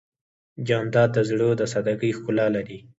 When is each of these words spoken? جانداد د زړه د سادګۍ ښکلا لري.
جانداد 0.67 1.09
د 1.13 1.17
زړه 1.29 1.49
د 1.59 1.61
سادګۍ 1.71 2.11
ښکلا 2.17 2.47
لري. 2.55 2.77